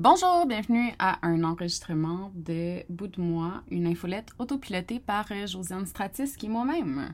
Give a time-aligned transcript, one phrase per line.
[0.00, 5.86] Bonjour, bienvenue à un enregistrement de Bout de moi, une infolette autopilotée par euh, Josiane
[5.86, 7.12] Stratis, qui est moi-même.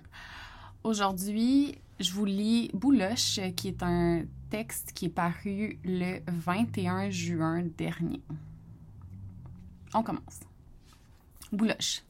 [0.83, 7.62] Aujourd'hui, je vous lis Bouloche, qui est un texte qui est paru le 21 juin
[7.62, 8.20] dernier.
[9.94, 10.40] On commence.
[11.52, 12.02] Bouloche.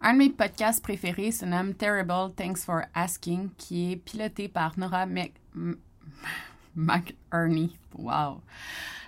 [0.00, 4.76] Un de mes podcasts préférés se nomme Terrible Thanks for Asking, qui est piloté par
[4.76, 5.32] Nora Mc...
[6.74, 7.76] McEarney.
[7.96, 8.40] Wow.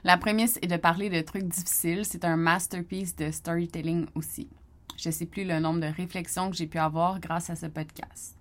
[0.05, 2.05] La prémisse est de parler de trucs difficiles.
[2.05, 4.49] C'est un masterpiece de storytelling aussi.
[4.97, 7.67] Je ne sais plus le nombre de réflexions que j'ai pu avoir grâce à ce
[7.67, 8.37] podcast.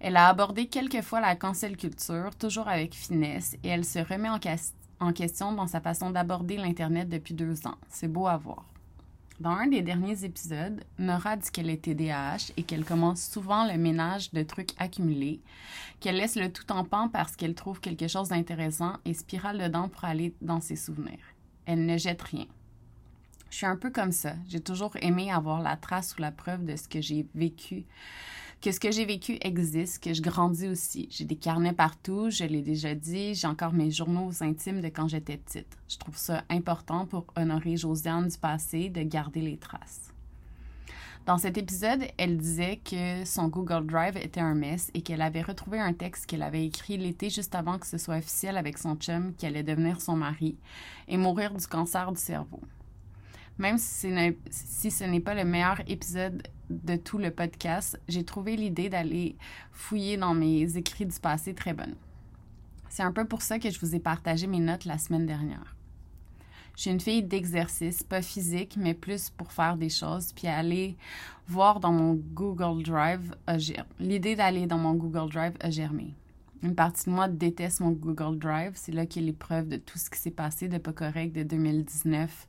[0.00, 4.28] Elle a abordé quelques fois la cancel culture, toujours avec finesse, et elle se remet
[4.28, 4.38] en,
[5.00, 7.76] en question dans sa façon d'aborder l'Internet depuis deux ans.
[7.88, 8.64] C'est beau à voir.
[9.38, 13.76] Dans un des derniers épisodes, Nora dit qu'elle est TDAH et qu'elle commence souvent le
[13.76, 15.40] ménage de trucs accumulés,
[16.00, 19.90] qu'elle laisse le tout en pan parce qu'elle trouve quelque chose d'intéressant et spirale dedans
[19.90, 21.34] pour aller dans ses souvenirs.
[21.66, 22.46] Elle ne jette rien.
[23.50, 24.34] Je suis un peu comme ça.
[24.48, 27.84] J'ai toujours aimé avoir la trace ou la preuve de ce que j'ai vécu
[28.66, 31.06] que ce que j'ai vécu existe, que je grandis aussi.
[31.12, 35.06] J'ai des carnets partout, je l'ai déjà dit, j'ai encore mes journaux intimes de quand
[35.06, 35.78] j'étais petite.
[35.88, 40.12] Je trouve ça important pour honorer Josiane du passé de garder les traces.
[41.26, 45.42] Dans cet épisode, elle disait que son Google Drive était un mess et qu'elle avait
[45.42, 48.96] retrouvé un texte qu'elle avait écrit l'été juste avant que ce soit officiel avec son
[48.96, 50.56] chum qui allait devenir son mari
[51.06, 52.60] et mourir du cancer du cerveau.
[53.58, 54.10] Même si,
[54.90, 59.36] ce n'est pas le meilleur épisode de tout le podcast, j'ai trouvé l'idée d'aller
[59.72, 61.94] fouiller dans mes écrits du passé très bonne.
[62.88, 65.76] C'est un peu pour ça que je vous ai partagé mes notes la semaine dernière.
[66.76, 70.96] Je suis une fille d'exercice, pas physique, mais plus pour faire des choses, puis aller
[71.48, 73.34] voir dans mon Google Drive.
[73.98, 76.14] L'idée d'aller dans mon Google Drive a germé.
[76.62, 78.72] Une partie de moi déteste mon Google Drive.
[78.74, 81.34] C'est là qu'il y a l'épreuve de tout ce qui s'est passé de pas correct
[81.34, 82.48] de 2019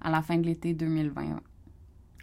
[0.00, 1.40] à la fin de l'été 2020.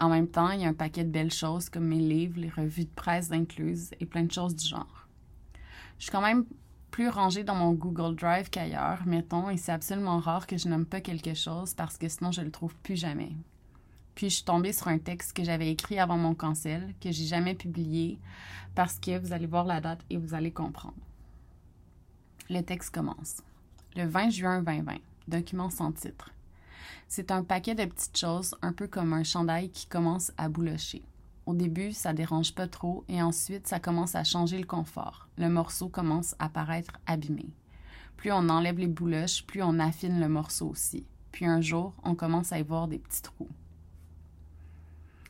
[0.01, 2.49] En même temps, il y a un paquet de belles choses comme mes livres, les
[2.49, 5.07] revues de presse incluses et plein de choses du genre.
[5.99, 6.43] Je suis quand même
[6.89, 10.87] plus rangée dans mon Google Drive qu'ailleurs, mettons, et c'est absolument rare que je nomme
[10.87, 13.31] pas quelque chose parce que sinon je le trouve plus jamais.
[14.15, 17.25] Puis je suis tombée sur un texte que j'avais écrit avant mon cancel, que j'ai
[17.25, 18.17] jamais publié,
[18.73, 20.97] parce que vous allez voir la date et vous allez comprendre.
[22.49, 23.43] Le texte commence.
[23.95, 24.95] Le 20 juin 2020.
[25.27, 26.31] Document sans titre.
[27.07, 31.03] C'est un paquet de petites choses, un peu comme un chandail qui commence à boulocher.
[31.45, 35.27] Au début, ça dérange pas trop et ensuite, ça commence à changer le confort.
[35.37, 37.49] Le morceau commence à paraître abîmé.
[38.17, 41.05] Plus on enlève les bouloches, plus on affine le morceau aussi.
[41.31, 43.49] Puis un jour, on commence à y voir des petits trous.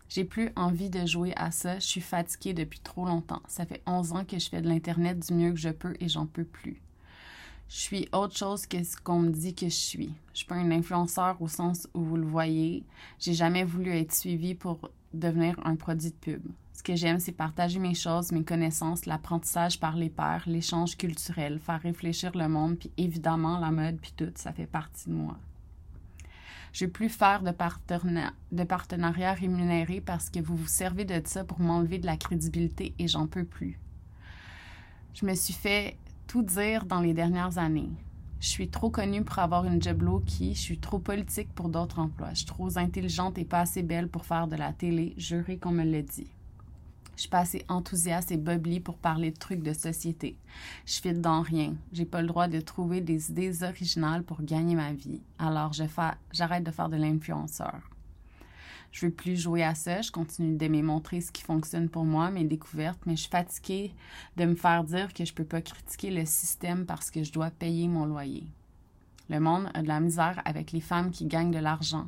[0.09, 3.41] J'ai plus envie de jouer à ça, je suis fatiguée depuis trop longtemps.
[3.47, 6.09] Ça fait 11 ans que je fais de l'Internet du mieux que je peux et
[6.09, 6.81] j'en peux plus
[7.71, 10.13] je suis autre chose que ce qu'on me dit que je suis.
[10.33, 12.83] Je suis pas un influenceur au sens où vous le voyez.
[13.17, 16.41] J'ai jamais voulu être suivie pour devenir un produit de pub.
[16.73, 21.59] Ce que j'aime, c'est partager mes choses, mes connaissances, l'apprentissage par les pairs, l'échange culturel,
[21.59, 25.37] faire réfléchir le monde, puis évidemment la mode, puis tout, ça fait partie de moi.
[26.73, 27.53] Je vais plus faire de,
[28.51, 32.93] de partenariat rémunéré parce que vous vous servez de ça pour m'enlever de la crédibilité
[32.99, 33.79] et j'en peux plus.
[35.13, 35.95] Je me suis fait
[36.31, 37.89] tout dire dans les dernières années.
[38.39, 41.99] Je suis trop connue pour avoir une job low-key, je suis trop politique pour d'autres
[41.99, 45.57] emplois, je suis trop intelligente et pas assez belle pour faire de la télé, juré
[45.57, 46.31] qu'on me le dit.
[47.17, 50.37] Je suis pas assez enthousiaste et bubbly pour parler de trucs de société.
[50.85, 51.75] Je fit dans rien.
[51.91, 55.21] J'ai pas le droit de trouver des idées originales pour gagner ma vie.
[55.37, 57.81] Alors j'arrête de faire de l'influenceur.
[58.91, 60.01] Je veux plus jouer à ça.
[60.01, 63.93] Je continue d'aimer montrer ce qui fonctionne pour moi, mes découvertes, mais je suis fatiguée
[64.37, 67.51] de me faire dire que je peux pas critiquer le système parce que je dois
[67.51, 68.47] payer mon loyer.
[69.29, 72.07] Le monde a de la misère avec les femmes qui gagnent de l'argent,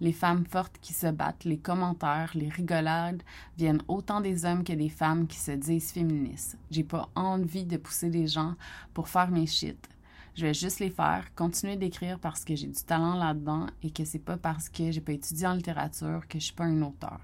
[0.00, 3.22] les femmes fortes qui se battent, les commentaires, les rigolades
[3.56, 6.58] viennent autant des hommes que des femmes qui se disent féministes.
[6.72, 8.54] J'ai pas envie de pousser des gens
[8.92, 9.88] pour faire mes shit.
[10.36, 14.04] Je vais juste les faire, continuer d'écrire parce que j'ai du talent là-dedans et que
[14.04, 17.20] c'est pas parce que j'ai pas étudié en littérature que je suis pas un auteur.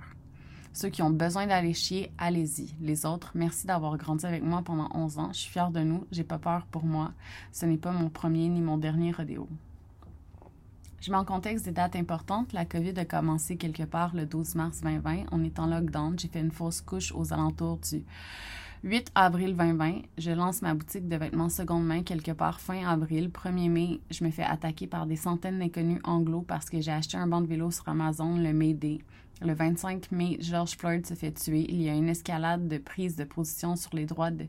[0.72, 2.72] Ceux qui ont besoin d'aller chier, allez-y.
[2.80, 5.30] Les autres, merci d'avoir grandi avec moi pendant 11 ans.
[5.32, 6.06] Je suis fière de nous.
[6.12, 7.10] J'ai pas peur pour moi.
[7.50, 9.48] Ce n'est pas mon premier ni mon dernier rodéo.
[11.00, 12.52] Je mets en contexte des dates importantes.
[12.52, 15.24] La COVID a commencé quelque part le 12 mars 2020.
[15.32, 16.16] On est en lockdown.
[16.16, 18.04] J'ai fait une fausse couche aux alentours du
[18.82, 23.28] 8 avril 2020, je lance ma boutique de vêtements seconde main quelque part fin avril.
[23.28, 27.18] 1er mai, je me fais attaquer par des centaines d'inconnus anglo parce que j'ai acheté
[27.18, 29.00] un banc de vélo sur Amazon le Day.
[29.42, 31.66] Le 25 mai, George Floyd se fait tuer.
[31.68, 34.46] Il y a une escalade de prise de position sur les droits de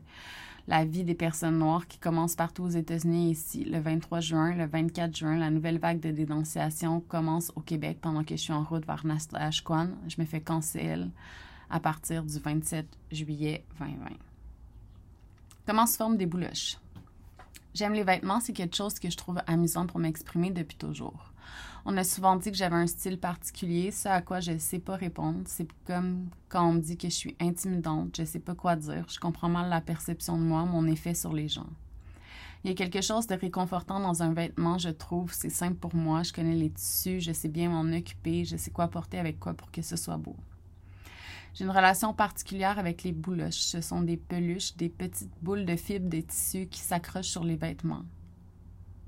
[0.66, 3.64] la vie des personnes noires qui commence partout aux États-Unis ici.
[3.64, 8.24] Le 23 juin, le 24 juin, la nouvelle vague de dénonciation commence au Québec pendant
[8.24, 9.88] que je suis en route vers Nastashquan.
[10.08, 11.10] Je me fais cancel
[11.72, 14.10] à partir du 27 juillet 2020.
[15.66, 16.76] Comment se forment des bouloches?
[17.74, 21.32] J'aime les vêtements, c'est quelque chose que je trouve amusant pour m'exprimer depuis toujours.
[21.86, 24.78] On a souvent dit que j'avais un style particulier, ce à quoi je ne sais
[24.78, 25.40] pas répondre.
[25.46, 28.76] C'est comme quand on me dit que je suis intimidante, je ne sais pas quoi
[28.76, 31.70] dire, je comprends mal la perception de moi, mon effet sur les gens.
[32.64, 35.32] Il y a quelque chose de réconfortant dans un vêtement, je trouve.
[35.32, 38.70] C'est simple pour moi, je connais les tissus, je sais bien m'en occuper, je sais
[38.70, 40.36] quoi porter avec quoi pour que ce soit beau.
[41.54, 43.60] J'ai une relation particulière avec les bouloches.
[43.60, 47.56] Ce sont des peluches, des petites boules de fibres de tissu qui s'accrochent sur les
[47.56, 48.04] vêtements.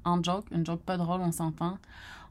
[0.05, 1.79] En joke, une joke pas drôle, on s'entend.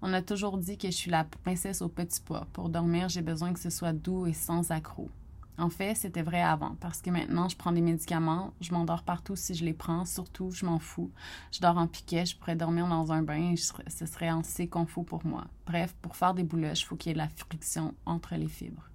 [0.04, 2.46] On a toujours dit que je suis la princesse au petit pois.
[2.54, 5.10] Pour dormir, j'ai besoin que ce soit doux et sans accroc.
[5.58, 9.36] En fait, c'était vrai avant, parce que maintenant, je prends des médicaments, je m'endors partout
[9.36, 11.12] si je les prends, surtout, je m'en fous.
[11.52, 15.26] Je dors en piquet, je pourrais dormir dans un bain ce serait assez confort pour
[15.26, 15.46] moi.
[15.68, 18.48] Bref, pour faire des bouloches, il faut qu'il y ait de la friction entre les
[18.48, 18.90] fibres.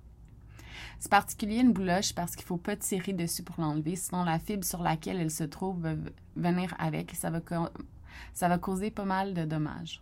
[0.98, 4.38] C'est particulier une bouloche parce qu'il ne faut pas tirer dessus pour l'enlever, sinon la
[4.38, 5.94] fibre sur laquelle elle se trouve va
[6.36, 10.00] venir avec et ça va, causer pas mal de dommages.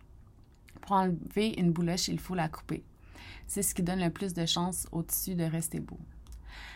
[0.81, 2.83] Pour enlever une bouloche, il faut la couper.
[3.47, 5.99] C'est ce qui donne le plus de chance au tissu de rester beau.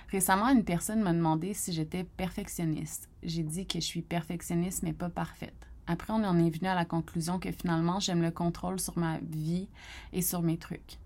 [0.09, 3.09] Récemment, une personne m'a demandé si j'étais perfectionniste.
[3.24, 5.68] J'ai dit que je suis perfectionniste mais pas parfaite.
[5.88, 9.19] Après, on en est venu à la conclusion que finalement, j'aime le contrôle sur ma
[9.19, 9.68] vie
[10.13, 10.98] et sur mes trucs.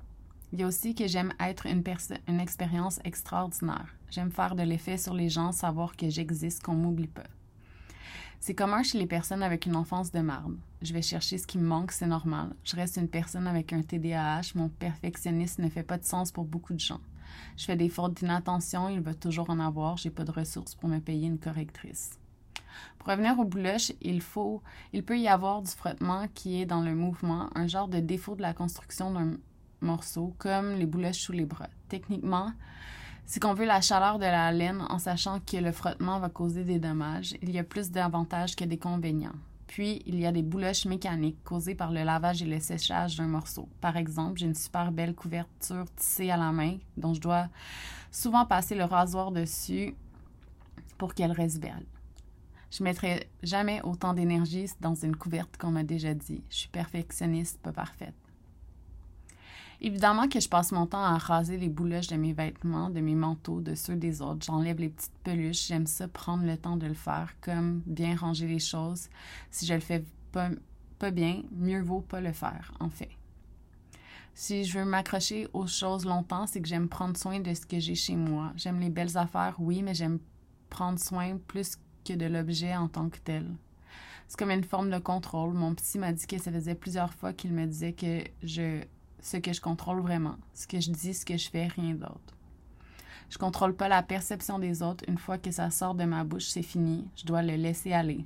[0.54, 1.84] Il y a aussi que j'aime être une,
[2.28, 3.96] une expérience extraordinaire.
[4.10, 7.24] J'aime faire de l'effet sur les gens, savoir que j'existe, qu'on m'oublie pas.
[8.40, 10.56] C'est commun chez les personnes avec une enfance de marde.
[10.82, 12.54] Je vais chercher ce qui me manque, c'est normal.
[12.64, 16.46] Je reste une personne avec un TDAH, mon perfectionnisme ne fait pas de sens pour
[16.46, 17.02] beaucoup de gens.
[17.58, 20.90] Je fais des fautes d'inattention, il va toujours en avoir, j'ai pas de ressources pour
[20.90, 22.20] me payer une correctrice.
[23.00, 24.62] Pour revenir au bouloche, il faut,
[24.94, 28.36] il peut y avoir du frottement qui est dans le mouvement, un genre de défaut
[28.36, 29.38] de la construction d'un
[29.86, 31.70] morceaux, comme les bouloches sous les bras.
[31.88, 32.52] Techniquement,
[33.26, 36.64] c'est qu'on veut la chaleur de la laine en sachant que le frottement va causer
[36.64, 37.36] des dommages.
[37.42, 39.36] Il y a plus d'avantages que d'inconvénients.
[39.68, 43.28] Puis, il y a des bouloches mécaniques causées par le lavage et le séchage d'un
[43.28, 43.68] morceau.
[43.82, 47.48] Par exemple, j'ai une super belle couverture tissée à la main dont je dois
[48.12, 49.96] souvent passer le rasoir dessus
[50.98, 51.86] pour qu'elle reste belle.
[52.72, 56.44] Je mettrai jamais autant d'énergie dans une couverte qu'on m'a déjà dit.
[56.50, 58.14] Je suis perfectionniste, pas parfaite.
[59.82, 63.16] Évidemment que je passe mon temps à raser les bouloches de mes vêtements, de mes
[63.16, 64.46] manteaux, de ceux des autres.
[64.46, 65.68] J'enlève les petites peluches.
[65.68, 69.10] J'aime ça prendre le temps de le faire, comme bien ranger les choses.
[69.52, 70.50] Si je le fais pas,
[71.00, 73.10] pas bien, mieux vaut pas le faire, en fait.
[74.34, 77.80] Si je veux m'accrocher aux choses longtemps, c'est que j'aime prendre soin de ce que
[77.80, 78.52] j'ai chez moi.
[78.58, 80.20] J'aime les belles affaires, oui, mais j'aime
[80.70, 83.50] prendre soin plus que de l'objet en tant que tel.
[84.28, 85.54] C'est comme une forme de contrôle.
[85.54, 88.82] Mon psy m'a dit que ça faisait plusieurs fois qu'il me disait que je
[89.22, 92.36] ce que je contrôle vraiment, ce que je dis, ce que je fais, rien d'autre.
[93.30, 95.04] Je contrôle pas la perception des autres.
[95.08, 97.08] Une fois que ça sort de ma bouche, c'est fini.
[97.16, 98.26] Je dois le laisser aller.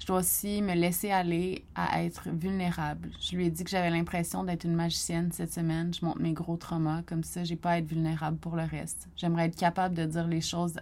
[0.00, 3.10] Je dois aussi me laisser aller à être vulnérable.
[3.20, 5.94] Je lui ai dit que j'avais l'impression d'être une magicienne cette semaine.
[5.94, 7.02] Je montre mes gros traumas.
[7.02, 9.08] Comme ça, j'ai pas à être vulnérable pour le reste.
[9.16, 10.80] J'aimerais être capable de dire les choses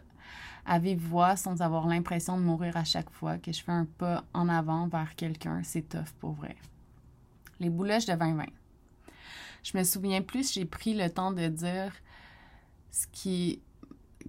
[0.65, 3.85] à vive voix sans avoir l'impression de mourir à chaque fois que je fais un
[3.85, 5.61] pas en avant vers quelqu'un.
[5.63, 6.57] C'est tough pour vrai.
[7.61, 8.47] Les bouloches de 2020
[9.63, 11.93] je me souviens plus, j'ai pris le temps de dire
[12.91, 13.61] ce qui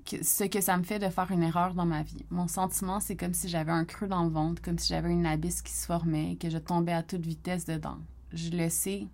[0.05, 2.25] ce que ça me fait de faire une erreur dans ma vie.
[2.29, 5.25] Mon sentiment, c'est comme si j'avais un creux dans le ventre, comme si j'avais une
[5.25, 7.99] abysse qui se formait et que je tombais à toute vitesse dedans.
[8.33, 9.07] Je le sais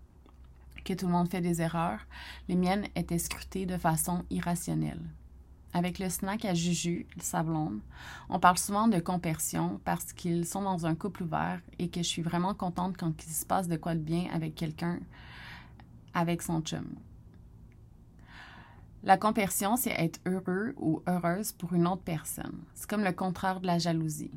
[0.85, 1.99] que tout le monde fait des erreurs.
[2.47, 5.01] Les miennes étaient scrutées de façon irrationnelle.
[5.73, 7.81] Avec le snack à Juju, sa blonde,
[8.29, 12.07] on parle souvent de compersion parce qu'ils sont dans un couple ouvert et que je
[12.07, 14.99] suis vraiment contente quand il se passe de quoi de bien avec quelqu'un
[16.13, 16.87] avec son chum.
[19.01, 22.59] La compersion, c'est être heureux ou heureuse pour une autre personne.
[22.73, 24.31] C'est comme le contraire de la jalousie.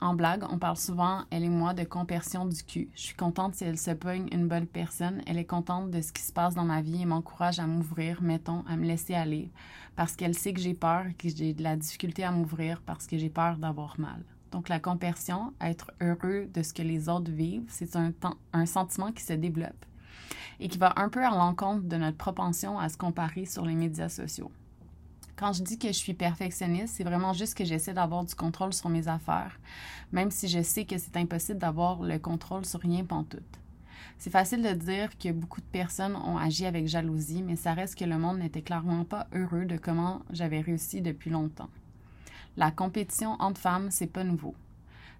[0.00, 2.88] En blague, on parle souvent, elle et moi, de compersion du cul.
[2.94, 5.22] Je suis contente si elle se pogne une bonne personne.
[5.26, 8.22] Elle est contente de ce qui se passe dans ma vie et m'encourage à m'ouvrir,
[8.22, 9.50] mettons, à me laisser aller,
[9.96, 13.06] parce qu'elle sait que j'ai peur et que j'ai de la difficulté à m'ouvrir parce
[13.06, 14.22] que j'ai peur d'avoir mal.
[14.52, 19.24] Donc, la compersion, être heureux de ce que les autres vivent, c'est un sentiment qui
[19.24, 19.84] se développe
[20.60, 23.74] et qui va un peu à l'encontre de notre propension à se comparer sur les
[23.74, 24.50] médias sociaux.
[25.36, 28.72] Quand je dis que je suis perfectionniste, c'est vraiment juste que j'essaie d'avoir du contrôle
[28.72, 29.60] sur mes affaires,
[30.10, 33.42] même si je sais que c'est impossible d'avoir le contrôle sur rien pantoute.
[34.18, 37.98] C'est facile de dire que beaucoup de personnes ont agi avec jalousie, mais ça reste
[37.98, 41.68] que le monde n'était clairement pas heureux de comment j'avais réussi depuis longtemps.
[42.56, 44.54] La compétition entre femmes, c'est pas nouveau.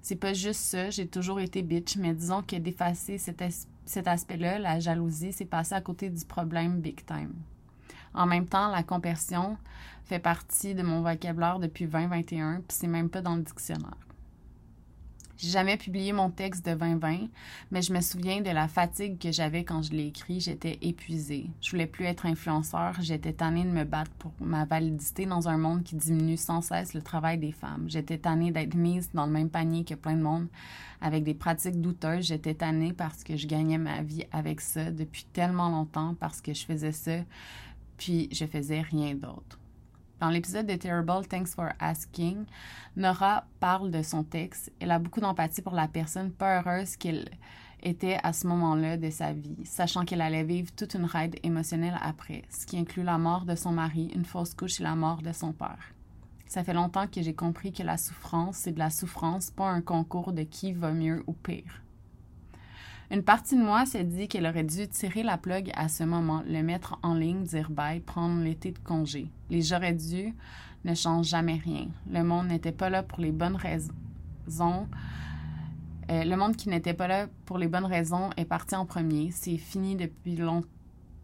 [0.00, 3.42] C'est pas juste ça, j'ai toujours été bitch, mais disons que d'effacer cet,
[3.86, 7.32] cet aspect-là, la jalousie, c'est passé à côté du problème big time.
[8.12, 9.56] En même temps, la compassion
[10.04, 13.96] fait partie de mon vocabulaire depuis 2021, puis c'est même pas dans le dictionnaire.
[15.38, 17.28] J'ai jamais publié mon texte de 2020,
[17.70, 20.40] mais je me souviens de la fatigue que j'avais quand je l'ai écrit.
[20.40, 21.50] J'étais épuisée.
[21.60, 22.94] Je voulais plus être influenceur.
[23.00, 26.94] J'étais tannée de me battre pour ma validité dans un monde qui diminue sans cesse
[26.94, 27.84] le travail des femmes.
[27.88, 30.48] J'étais tannée d'être mise dans le même panier que plein de monde
[31.02, 32.26] avec des pratiques douteuses.
[32.26, 36.54] J'étais tannée parce que je gagnais ma vie avec ça depuis tellement longtemps, parce que
[36.54, 37.18] je faisais ça,
[37.98, 39.58] puis je faisais rien d'autre.
[40.18, 42.46] Dans l'épisode de Terrible Thanks for Asking,
[42.96, 44.72] Nora parle de son texte.
[44.80, 47.28] Elle a beaucoup d'empathie pour la personne pas heureuse qu'elle
[47.82, 51.98] était à ce moment-là de sa vie, sachant qu'elle allait vivre toute une ride émotionnelle
[52.00, 55.20] après, ce qui inclut la mort de son mari, une fausse couche et la mort
[55.20, 55.92] de son père.
[56.46, 59.82] Ça fait longtemps que j'ai compris que la souffrance, c'est de la souffrance, pas un
[59.82, 61.82] concours de qui va mieux ou pire.
[63.10, 66.42] Une partie de moi s'est dit qu'elle aurait dû tirer la plug à ce moment,
[66.44, 69.30] le mettre en ligne, dire bye, prendre l'été de congé.
[69.48, 70.34] Les j'aurais dû
[70.84, 71.86] ne changent jamais rien.
[72.10, 74.88] Le monde n'était pas là pour les bonnes raisons.
[76.10, 79.30] Euh, le monde qui n'était pas là pour les bonnes raisons est parti en premier.
[79.30, 80.68] C'est fini depuis longtemps.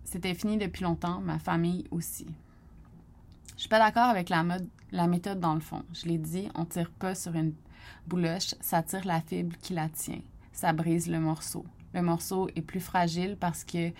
[0.04, 2.26] C'était fini depuis longtemps, ma famille aussi.
[3.56, 5.82] Je suis pas d'accord avec la, mode, la méthode dans le fond.
[5.94, 7.54] Je l'ai dit, on tire pas sur une
[8.06, 10.20] bouloche, ça tire la fibre qui la tient
[10.52, 11.64] ça brise le morceau.
[11.94, 13.92] Le morceau est plus fragile parce que,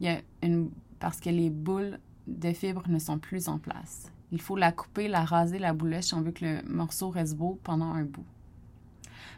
[0.00, 4.10] y a une, parce que les boules de fibres ne sont plus en place.
[4.30, 7.36] Il faut la couper, la raser, la boulette si on veut que le morceau reste
[7.36, 8.26] beau pendant un bout.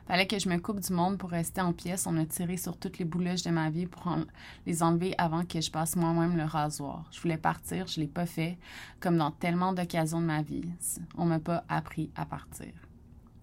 [0.06, 2.08] Fallait que je me coupe du monde pour rester en pièces.
[2.08, 4.12] On a tiré sur toutes les boulettes de ma vie pour
[4.66, 7.08] les enlever avant que je passe moi-même le rasoir.
[7.12, 8.58] Je voulais partir, je l'ai pas fait,
[8.98, 10.64] comme dans tellement d'occasions de ma vie.
[11.16, 12.72] On m'a pas appris à partir.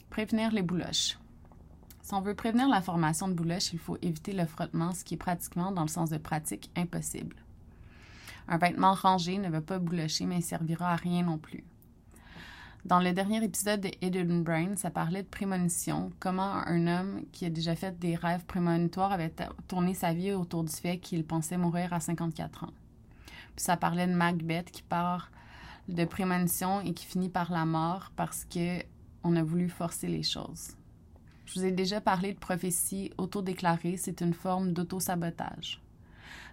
[0.10, 1.17] Prévenir les bouloches.
[2.07, 5.15] Si on veut prévenir la formation de bouloche, il faut éviter le frottement, ce qui
[5.15, 7.35] est pratiquement, dans le sens de pratique, impossible.
[8.47, 11.65] Un vêtement rangé ne veut pas boulocher, mais servira à rien non plus.
[12.85, 17.43] Dans le dernier épisode de Hidden Brain, ça parlait de prémonition, comment un homme qui
[17.43, 19.33] a déjà fait des rêves prémonitoires avait
[19.67, 22.73] tourné sa vie autour du fait qu'il pensait mourir à 54 ans.
[23.57, 25.29] Puis ça parlait de Macbeth qui part
[25.89, 28.81] de prémonition et qui finit par la mort parce que
[29.25, 30.76] on a voulu forcer les choses.
[31.47, 35.81] Je vous ai déjà parlé de prophétie autodéclarée, c'est une forme d'auto-sabotage.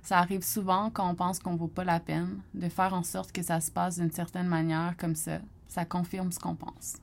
[0.02, 3.02] Ça arrive souvent quand on pense qu'on ne vaut pas la peine de faire en
[3.02, 5.40] sorte que ça se passe d'une certaine manière comme ça.
[5.66, 6.98] Ça confirme ce qu'on pense.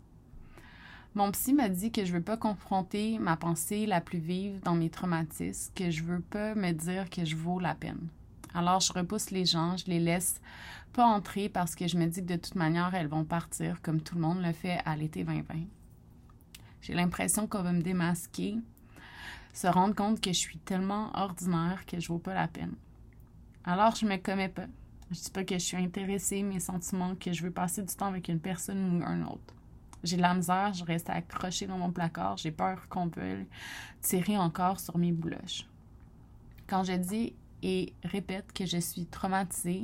[1.15, 4.61] Mon psy m'a dit que je ne veux pas confronter ma pensée la plus vive
[4.61, 8.07] dans mes traumatismes, que je ne veux pas me dire que je vaux la peine.
[8.53, 10.39] Alors je repousse les gens, je les laisse
[10.93, 13.99] pas entrer parce que je me dis que de toute manière elles vont partir comme
[13.99, 15.80] tout le monde le fait à l'été 2020.
[16.81, 18.57] J'ai l'impression qu'on va me démasquer,
[19.53, 22.73] se rendre compte que je suis tellement ordinaire que je vaux pas la peine.
[23.63, 24.65] Alors, je me commets pas.
[25.11, 28.07] Je dis pas que je suis intéressée, mes sentiments, que je veux passer du temps
[28.07, 29.53] avec une personne ou un autre.
[30.03, 33.45] J'ai de la misère, je reste accrochée dans mon placard, j'ai peur qu'on veuille
[34.01, 35.67] tirer encore sur mes bouloches.
[36.65, 39.83] Quand je dis et répète que je suis traumatisée,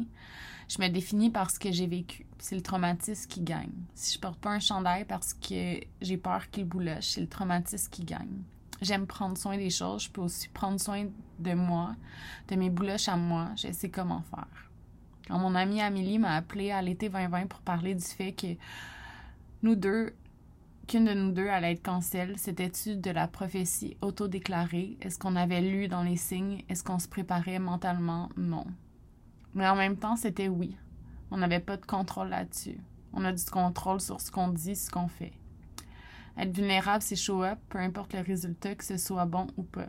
[0.68, 2.26] je me définis par ce que j'ai vécu.
[2.40, 3.72] C'est le traumatisme qui gagne.
[3.96, 7.90] Si je porte pas un chandail parce que j'ai peur qu'il bouloche, c'est le traumatisme
[7.90, 8.42] qui gagne.
[8.82, 10.04] J'aime prendre soin des choses.
[10.04, 11.08] Je peux aussi prendre soin
[11.40, 11.96] de moi,
[12.48, 13.50] de mes bouloches à moi.
[13.56, 14.70] Je sais comment faire.
[15.28, 18.56] Quand mon amie Amélie m'a appelé à l'été 2020 pour parler du fait que
[19.64, 20.14] nous deux,
[20.88, 24.98] qu'une de nous deux allait être cancel, c'était-tu de la prophétie autodéclarée?
[25.02, 26.64] Est-ce qu'on avait lu dans les signes?
[26.70, 28.30] Est-ce qu'on se préparait mentalement?
[28.38, 28.66] Non.
[29.54, 30.78] Mais en même temps, c'était oui.
[31.30, 32.80] On n'avait pas de contrôle là-dessus.
[33.12, 35.34] On a du contrôle sur ce qu'on dit, ce qu'on fait.
[36.38, 39.88] Être vulnérable, c'est show up, peu importe le résultat, que ce soit bon ou pas.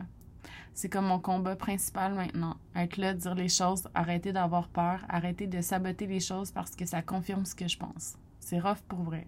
[0.73, 2.57] C'est comme mon combat principal maintenant.
[2.75, 6.85] Être là, dire les choses, arrêter d'avoir peur, arrêter de saboter les choses parce que
[6.85, 8.17] ça confirme ce que je pense.
[8.39, 9.27] C'est rough pour vrai.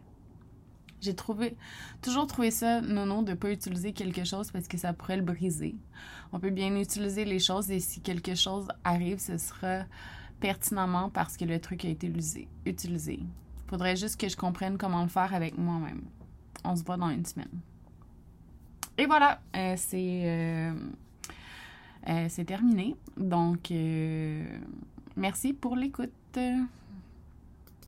[1.02, 1.58] J'ai trouvé,
[2.02, 5.24] toujours trouvé ça non de ne pas utiliser quelque chose parce que ça pourrait le
[5.24, 5.76] briser.
[6.32, 9.84] On peut bien utiliser les choses et si quelque chose arrive, ce sera
[10.40, 12.12] pertinemment parce que le truc a été
[12.66, 13.20] utilisé.
[13.22, 16.04] Il faudrait juste que je comprenne comment le faire avec moi-même.
[16.64, 17.62] On se voit dans une semaine.
[18.98, 20.74] Et voilà, euh, c'est euh,
[22.08, 22.96] euh, c'est terminé.
[23.18, 23.74] Donc,
[25.16, 26.38] merci pour l'écoute.